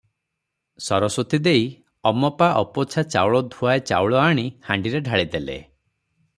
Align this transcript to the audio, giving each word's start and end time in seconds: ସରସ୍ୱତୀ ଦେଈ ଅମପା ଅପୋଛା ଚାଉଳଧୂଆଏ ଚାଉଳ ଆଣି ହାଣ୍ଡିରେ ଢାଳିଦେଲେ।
ସରସ୍ୱତୀ 0.85 1.39
ଦେଈ 1.47 1.67
ଅମପା 2.13 2.49
ଅପୋଛା 2.63 3.05
ଚାଉଳଧୂଆଏ 3.17 3.87
ଚାଉଳ 3.93 4.21
ଆଣି 4.25 4.49
ହାଣ୍ଡିରେ 4.71 5.07
ଢାଳିଦେଲେ। 5.11 5.63